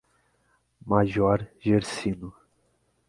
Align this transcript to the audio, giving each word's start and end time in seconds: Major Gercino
Major 0.87 1.45
Gercino 1.61 2.33